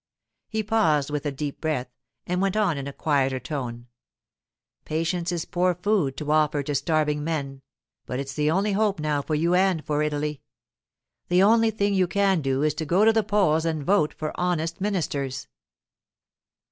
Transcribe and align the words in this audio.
He 0.49 0.63
paused 0.63 1.11
with 1.11 1.27
a 1.27 1.31
deep 1.31 1.61
breath, 1.61 1.91
and 2.25 2.41
went 2.41 2.57
on 2.57 2.75
in 2.75 2.87
a 2.87 2.91
quieter 2.91 3.39
tone. 3.39 3.85
'Patience 4.83 5.31
is 5.31 5.45
poor 5.45 5.75
food 5.75 6.17
to 6.17 6.31
offer 6.31 6.63
to 6.63 6.73
starving 6.73 7.23
men, 7.23 7.61
but 8.07 8.19
it's 8.19 8.33
the 8.33 8.51
one 8.51 8.73
hope 8.73 8.99
now 8.99 9.21
for 9.21 9.35
you 9.35 9.53
and 9.53 9.85
for 9.85 10.01
Italy. 10.01 10.41
The 11.27 11.43
only 11.43 11.69
thing 11.69 11.93
you 11.93 12.07
can 12.07 12.41
do 12.41 12.63
is 12.63 12.73
to 12.77 12.85
go 12.87 13.05
to 13.05 13.13
the 13.13 13.21
polls 13.21 13.63
and 13.63 13.83
vote 13.85 14.15
for 14.17 14.31
honest 14.39 14.81
ministers. 14.81 15.47